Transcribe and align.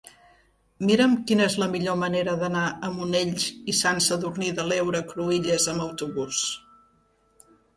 Mira'm 0.89 1.11
quina 1.31 1.43
és 1.49 1.57
la 1.63 1.67
millor 1.73 1.99
manera 2.03 2.33
d'anar 2.43 2.63
a 2.87 2.91
Monells 2.95 3.45
i 3.75 3.77
Sant 3.83 4.01
Sadurní 4.09 4.49
de 4.61 4.67
l'Heura 4.71 5.03
Cruïlles 5.13 5.69
amb 5.75 5.87
autobús. 5.89 6.45